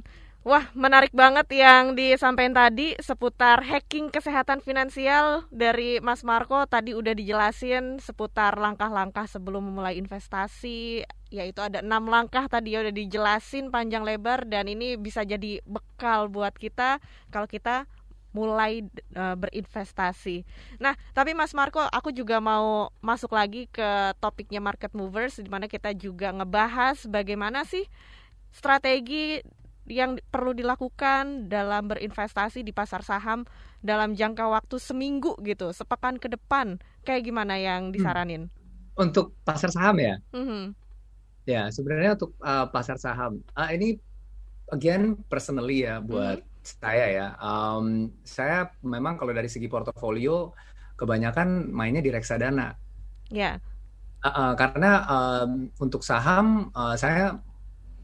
[0.47, 6.63] Wah, menarik banget yang disampaikan tadi seputar hacking kesehatan finansial dari Mas Marco.
[6.71, 11.03] Tadi udah dijelasin seputar langkah-langkah sebelum memulai investasi,
[11.35, 16.31] yaitu ada enam langkah tadi ya udah dijelasin panjang lebar dan ini bisa jadi bekal
[16.31, 17.03] buat kita
[17.35, 17.91] kalau kita
[18.37, 18.85] mulai
[19.16, 20.44] uh, berinvestasi.
[20.77, 25.64] Nah, tapi Mas Marco, aku juga mau masuk lagi ke topiknya market movers, di mana
[25.64, 27.88] kita juga ngebahas bagaimana sih
[28.53, 29.40] strategi
[29.88, 33.46] yang perlu dilakukan dalam berinvestasi di pasar saham
[33.81, 37.94] dalam jangka waktu seminggu gitu, sepekan ke depan, kayak gimana yang hmm.
[37.94, 38.42] disaranin?
[38.99, 40.16] Untuk pasar saham ya?
[40.33, 40.64] Mm-hmm.
[41.46, 44.01] Ya, sebenarnya untuk uh, pasar saham, uh, ini
[44.75, 46.56] again personally ya buat mm-hmm.
[46.67, 47.27] Saya ya.
[47.39, 50.51] Um, saya memang kalau dari segi portofolio
[50.99, 52.75] kebanyakan mainnya di reksadana.
[53.31, 53.39] Ya.
[53.41, 53.55] Yeah.
[54.25, 57.39] Uh, uh, karena um, untuk saham uh, saya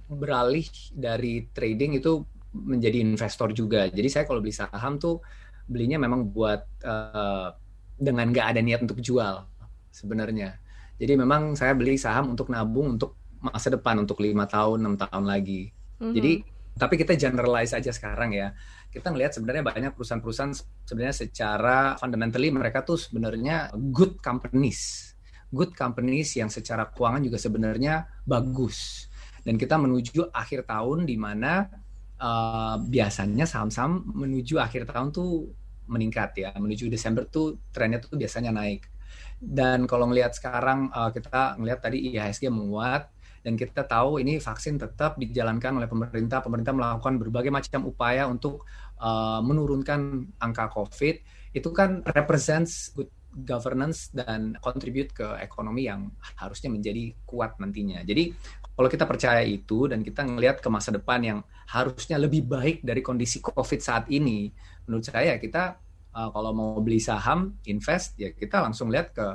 [0.07, 2.23] beralih dari trading itu
[2.53, 3.89] menjadi investor juga.
[3.89, 5.25] Jadi saya kalau beli saham tuh
[5.67, 7.57] belinya memang buat uh,
[7.97, 9.49] dengan nggak ada niat untuk jual
[9.89, 10.61] sebenarnya.
[11.01, 15.25] Jadi memang saya beli saham untuk nabung untuk masa depan untuk lima tahun enam tahun
[15.27, 15.73] lagi.
[15.99, 16.15] Mm-hmm.
[16.15, 16.33] Jadi
[16.73, 18.57] tapi kita generalize aja sekarang ya.
[18.89, 20.53] Kita ngelihat sebenarnya banyak perusahaan-perusahaan
[20.89, 25.13] sebenarnya secara fundamentally mereka tuh sebenarnya good companies.
[25.53, 29.09] Good companies yang secara keuangan juga sebenarnya bagus.
[29.45, 31.69] Dan kita menuju akhir tahun di mana
[32.17, 35.53] uh, biasanya saham-saham menuju akhir tahun tuh
[35.93, 36.51] meningkat ya.
[36.57, 38.89] Menuju Desember tuh trennya tuh biasanya naik.
[39.37, 43.12] Dan kalau ngelihat sekarang uh, kita ngelihat tadi IHSG menguat
[43.43, 46.39] dan kita tahu ini vaksin tetap dijalankan oleh pemerintah.
[46.41, 48.67] Pemerintah melakukan berbagai macam upaya untuk
[49.03, 51.15] uh, menurunkan angka COVID.
[51.51, 58.05] Itu kan represents good governance dan contribute ke ekonomi yang harusnya menjadi kuat nantinya.
[58.05, 58.31] Jadi
[58.73, 63.01] kalau kita percaya itu dan kita ngelihat ke masa depan yang harusnya lebih baik dari
[63.01, 64.53] kondisi COVID saat ini,
[64.87, 65.81] menurut saya kita
[66.13, 69.27] uh, kalau mau beli saham, invest, ya kita langsung lihat ke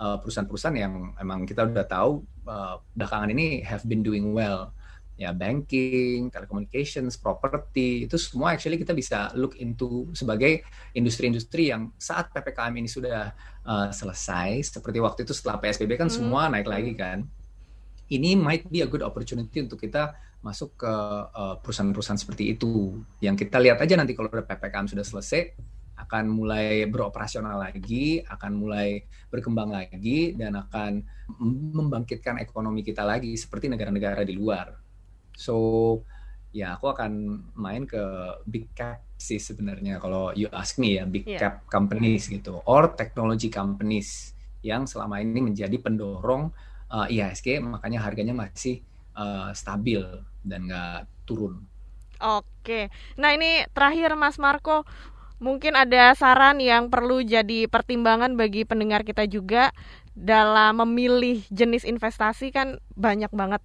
[0.00, 4.74] uh, perusahaan-perusahaan yang emang kita udah tahu uh, belakangan ini have been doing well.
[5.20, 10.64] Ya banking, telecommunications, property, itu semua actually kita bisa look into sebagai
[10.96, 13.30] industri-industri yang saat PPKM ini sudah
[13.62, 16.16] uh, selesai, seperti waktu itu setelah PSBB kan hmm.
[16.16, 17.28] semua naik lagi kan.
[18.08, 20.94] Ini might be a good opportunity untuk kita masuk ke
[21.62, 22.98] perusahaan-perusahaan seperti itu.
[23.22, 25.54] Yang kita lihat aja nanti kalau udah PPKM sudah selesai,
[26.02, 31.06] akan mulai beroperasional lagi, akan mulai berkembang lagi, dan akan
[31.72, 34.74] membangkitkan ekonomi kita lagi seperti negara-negara di luar.
[35.32, 36.02] So,
[36.52, 37.12] ya aku akan
[37.56, 38.02] main ke
[38.44, 41.40] big cap sih sebenarnya kalau you ask me ya big yeah.
[41.40, 46.52] cap companies gitu or technology companies yang selama ini menjadi pendorong
[46.92, 48.84] uh, IHSG makanya harganya masih
[49.16, 50.04] uh, stabil
[50.44, 51.64] dan nggak turun.
[52.22, 52.86] Oke,
[53.18, 54.86] nah ini terakhir Mas Marco
[55.42, 59.74] mungkin ada saran yang perlu jadi pertimbangan bagi pendengar kita juga
[60.14, 63.60] dalam memilih jenis investasi kan banyak banget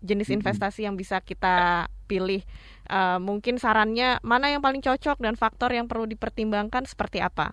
[0.00, 2.40] jenis investasi yang bisa kita pilih.
[2.88, 7.52] Uh, mungkin sarannya mana yang paling cocok dan faktor yang perlu dipertimbangkan seperti apa?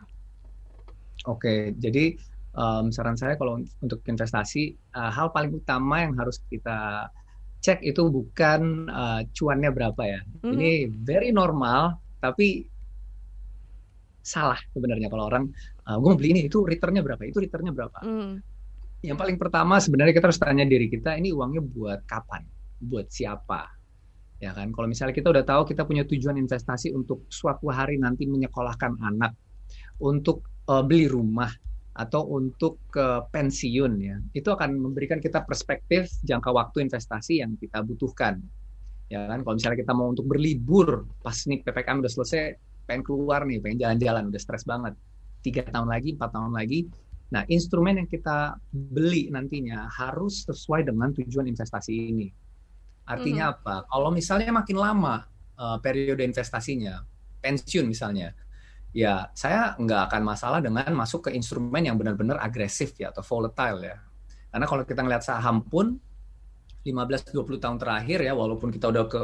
[1.27, 2.15] Oke, jadi
[2.55, 7.11] um, saran saya kalau untuk investasi uh, hal paling utama yang harus kita
[7.59, 10.21] cek itu bukan uh, cuannya berapa ya.
[10.23, 10.51] Mm -hmm.
[10.53, 10.71] Ini
[11.03, 12.69] very normal, tapi
[14.25, 15.07] salah sebenarnya.
[15.13, 15.45] Kalau orang
[15.85, 17.21] uh, ah, gue mau beli ini itu returnnya berapa?
[17.29, 18.01] Itu returnnya berapa?
[18.01, 18.57] Mm.
[19.05, 22.41] yang paling pertama sebenarnya kita harus tanya diri kita ini uangnya buat kapan?
[22.81, 23.69] Buat siapa?
[24.41, 24.73] Ya kan?
[24.73, 29.37] Kalau misalnya kita udah tahu kita punya tujuan investasi untuk suatu hari nanti menyekolahkan anak
[30.01, 31.53] untuk uh, beli rumah
[31.95, 37.85] atau untuk ke pensiun ya itu akan memberikan kita perspektif jangka waktu investasi yang kita
[37.85, 38.41] butuhkan.
[39.05, 39.45] Ya kan?
[39.45, 43.77] Kalau misalnya kita mau untuk berlibur pas nih ppkm udah selesai pengen keluar nih, pengen
[43.81, 44.93] jalan-jalan, udah stres banget.
[45.41, 46.89] Tiga tahun lagi, empat tahun lagi.
[47.33, 52.29] Nah, instrumen yang kita beli nantinya harus sesuai dengan tujuan investasi ini.
[53.05, 53.61] Artinya mm -hmm.
[53.65, 53.75] apa?
[53.89, 55.25] Kalau misalnya makin lama
[55.57, 57.01] uh, periode investasinya,
[57.41, 58.33] pensiun misalnya,
[58.95, 63.81] ya saya nggak akan masalah dengan masuk ke instrumen yang benar-benar agresif ya atau volatile
[63.83, 63.97] ya.
[64.53, 65.99] Karena kalau kita ngeliat saham pun
[66.85, 69.23] 15-20 tahun terakhir ya, walaupun kita udah ke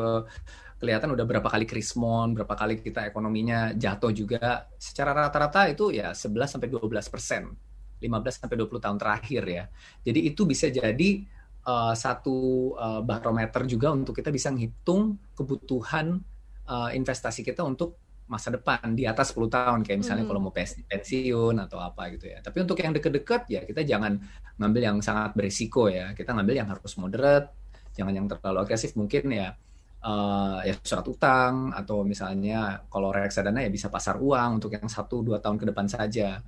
[0.82, 4.66] kelihatan udah berapa kali krismon, berapa kali kita ekonominya jatuh juga.
[4.82, 7.54] Secara rata-rata itu ya 11 sampai 12 persen,
[8.02, 9.64] 15 sampai 20 tahun terakhir ya.
[10.02, 11.22] Jadi itu bisa jadi
[11.70, 16.18] uh, satu uh, barometer juga untuk kita bisa menghitung kebutuhan
[16.66, 20.32] uh, investasi kita untuk masa depan di atas 10 tahun kayak misalnya hmm.
[20.34, 22.42] kalau mau pensiun atau apa gitu ya.
[22.42, 24.18] Tapi untuk yang deket-deket ya kita jangan
[24.58, 26.18] ngambil yang sangat berisiko ya.
[26.18, 27.54] Kita ngambil yang harus moderate,
[27.94, 29.54] jangan yang terlalu agresif mungkin ya
[30.02, 35.22] uh, ya surat utang atau misalnya kalau reksadana ya bisa pasar uang untuk yang satu
[35.22, 36.42] dua tahun ke depan saja.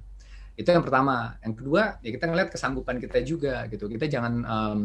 [0.53, 1.37] Itu yang pertama.
[1.41, 3.85] Yang kedua ya kita ngelihat kesanggupan kita juga gitu.
[3.89, 4.79] Kita jangan um,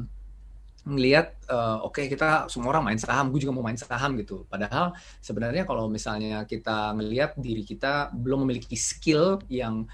[0.89, 4.49] melihat uh, oke okay, kita semua orang main saham gue juga mau main saham gitu.
[4.49, 9.85] Padahal sebenarnya kalau misalnya kita melihat diri kita belum memiliki skill yang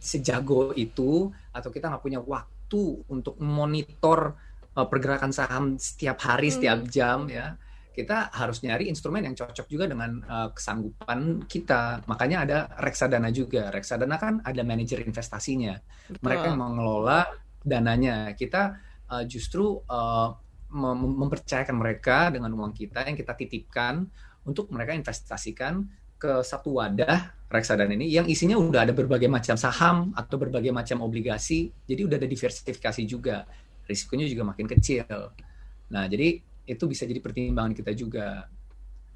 [0.00, 4.38] sejago itu atau kita nggak punya waktu untuk monitor
[4.72, 6.88] uh, pergerakan saham setiap hari setiap hmm.
[6.88, 7.60] jam ya
[7.96, 12.04] kita harus nyari instrumen yang cocok juga dengan uh, kesanggupan kita.
[12.04, 13.72] Makanya ada reksadana juga.
[13.72, 15.80] Reksadana kan ada manajer investasinya.
[16.12, 16.20] Betul.
[16.20, 17.24] Mereka yang mengelola
[17.64, 18.36] dananya.
[18.36, 18.76] Kita
[19.08, 20.28] uh, justru uh,
[20.76, 24.04] mem mempercayakan mereka dengan uang kita yang kita titipkan
[24.44, 25.88] untuk mereka investasikan
[26.20, 31.00] ke satu wadah reksadana ini yang isinya udah ada berbagai macam saham atau berbagai macam
[31.00, 31.72] obligasi.
[31.88, 33.48] Jadi udah ada diversifikasi juga.
[33.88, 35.06] Risikonya juga makin kecil.
[35.94, 38.50] Nah, jadi itu bisa jadi pertimbangan kita juga.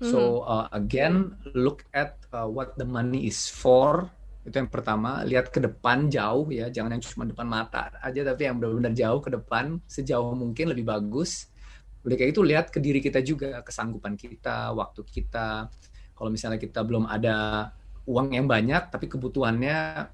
[0.00, 0.48] So mm-hmm.
[0.48, 1.14] uh, again,
[1.52, 4.08] look at uh, what the money is for.
[4.40, 8.48] Itu yang pertama, lihat ke depan jauh ya, jangan yang cuma depan mata aja, tapi
[8.48, 11.52] yang benar-benar jauh ke depan, sejauh mungkin lebih bagus.
[12.00, 15.68] Oleh kayak itu lihat ke diri kita juga, kesanggupan kita, waktu kita.
[16.16, 17.68] Kalau misalnya kita belum ada
[18.08, 20.08] uang yang banyak, tapi kebutuhannya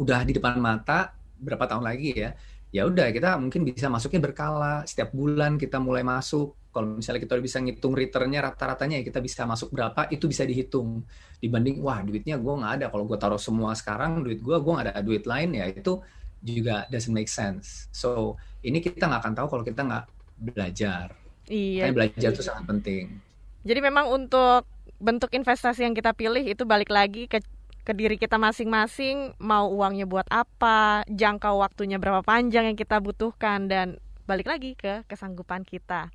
[0.00, 2.32] udah di depan mata, berapa tahun lagi ya,
[2.74, 4.82] ya udah kita mungkin bisa masuknya berkala.
[4.82, 9.46] Setiap bulan kita mulai masuk, kalau misalnya kita bisa ngitung returnnya rata-ratanya ya kita bisa
[9.46, 11.06] masuk berapa itu bisa dihitung.
[11.38, 12.86] Dibanding wah duitnya gue nggak ada.
[12.90, 16.02] Kalau gue taruh semua sekarang duit gue gue nggak ada duit lain ya itu
[16.42, 17.86] juga doesn't make sense.
[17.94, 18.34] So
[18.66, 20.04] ini kita nggak akan tahu kalau kita nggak
[20.34, 21.14] belajar.
[21.46, 21.86] Iya.
[21.86, 23.04] Karena belajar itu sangat penting.
[23.62, 24.66] Jadi memang untuk
[24.98, 27.38] bentuk investasi yang kita pilih itu balik lagi ke
[27.84, 33.68] ke diri kita masing-masing mau uangnya buat apa jangka waktunya berapa panjang yang kita butuhkan
[33.68, 36.08] dan balik lagi ke kesanggupan kita.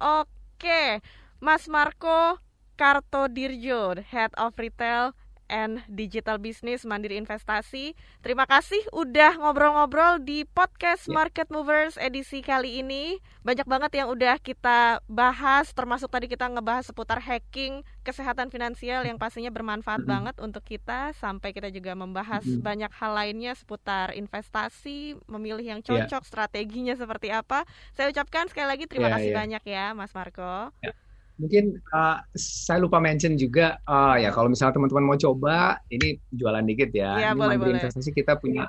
[0.00, 1.04] Oke,
[1.36, 2.40] Mas Marco
[2.80, 5.12] Kartodirjo, Head of Retail
[5.48, 7.94] and Digital Business Mandiri Investasi.
[8.20, 11.14] Terima kasih udah ngobrol-ngobrol di podcast ya.
[11.14, 13.18] Market Movers edisi kali ini.
[13.46, 19.16] Banyak banget yang udah kita bahas, termasuk tadi kita ngebahas seputar hacking, kesehatan finansial yang
[19.16, 20.14] pastinya bermanfaat mm -hmm.
[20.18, 21.14] banget untuk kita.
[21.14, 22.66] Sampai kita juga membahas mm -hmm.
[22.66, 26.06] banyak hal lainnya seputar investasi, memilih yang ya.
[26.06, 26.28] cocok, yeah.
[26.28, 27.62] strateginya seperti apa.
[27.94, 29.38] Saya ucapkan sekali lagi terima yeah, kasih yeah.
[29.38, 30.74] banyak ya, Mas Marco.
[30.82, 31.05] Yeah
[31.36, 36.64] mungkin uh, saya lupa mention juga uh, ya kalau misalnya teman-teman mau coba ini jualan
[36.64, 37.72] dikit ya, ya ini boleh, boleh.
[37.76, 38.64] investasi kita punya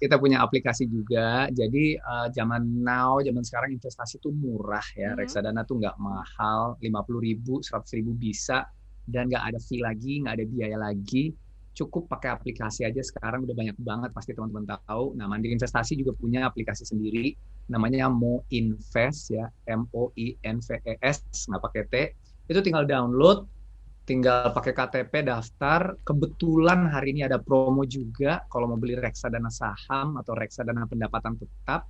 [0.00, 1.46] kita punya aplikasi juga.
[1.52, 5.12] Jadi uh, zaman now zaman sekarang investasi itu murah ya.
[5.12, 5.20] Hmm.
[5.20, 8.64] reksadana tuh nggak mahal lima puluh ribu seratus ribu bisa.
[9.10, 11.34] Dan nggak ada fee lagi nggak ada biaya lagi
[11.74, 15.14] cukup pakai aplikasi aja sekarang udah banyak banget pasti teman-teman tahu.
[15.14, 17.32] Nah, Mandiri Investasi juga punya aplikasi sendiri
[17.70, 21.94] namanya Mo Invest ya, M O I N V E S nggak pakai T.
[22.50, 23.46] Itu tinggal download,
[24.04, 25.94] tinggal pakai KTP daftar.
[26.02, 31.86] Kebetulan hari ini ada promo juga kalau mau beli reksadana saham atau reksadana pendapatan tetap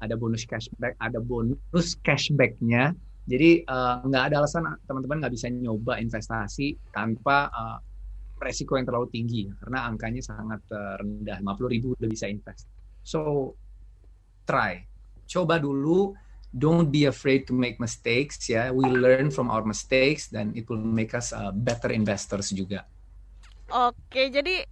[0.00, 2.96] ada bonus cashback, ada bonus cashbacknya.
[3.28, 7.76] Jadi uh, nggak ada alasan teman-teman nggak bisa nyoba investasi tanpa uh,
[8.40, 11.38] resiko yang terlalu tinggi karena angkanya sangat uh, rendah.
[11.42, 12.66] 50 ribu udah bisa invest.
[13.04, 13.52] So
[14.48, 14.86] try.
[15.28, 16.14] Coba dulu.
[16.48, 18.72] Don't be afraid to make mistakes ya.
[18.72, 22.88] We learn from our mistakes dan it will make us uh, better investors juga.
[23.68, 24.64] Oke jadi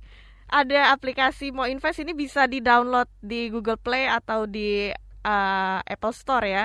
[0.48, 4.88] ada aplikasi mau invest ini bisa di download di Google Play atau di
[5.26, 6.64] uh, Apple Store ya?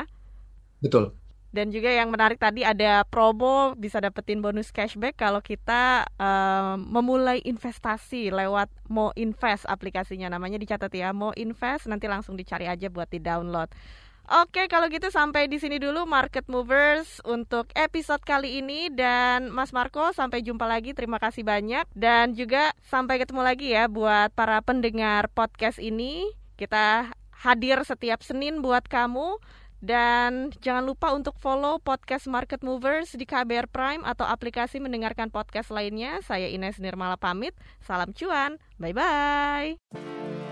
[0.79, 1.20] Betul
[1.51, 7.43] dan juga yang menarik tadi ada promo bisa dapetin bonus cashback kalau kita um, memulai
[7.43, 13.11] investasi lewat Mo Invest aplikasinya namanya dicatat ya Mo Invest nanti langsung dicari aja buat
[13.11, 13.67] di download.
[14.31, 19.75] Oke, kalau gitu sampai di sini dulu Market Movers untuk episode kali ini dan Mas
[19.75, 20.95] Marco sampai jumpa lagi.
[20.95, 26.31] Terima kasih banyak dan juga sampai ketemu lagi ya buat para pendengar podcast ini.
[26.55, 27.11] Kita
[27.43, 29.41] hadir setiap Senin buat kamu
[29.81, 35.73] dan jangan lupa untuk follow podcast Market Movers di KBR Prime atau aplikasi mendengarkan podcast
[35.73, 36.21] lainnya.
[36.21, 37.57] Saya Ines Nirmala pamit.
[37.81, 38.61] Salam cuan.
[38.77, 40.50] Bye-bye.